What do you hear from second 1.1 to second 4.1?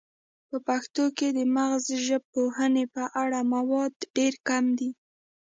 کې د مغزژبپوهنې په اړه مواد